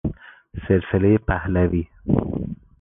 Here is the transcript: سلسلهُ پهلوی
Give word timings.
سلسلهُ 0.67 1.17
پهلوی 1.17 1.87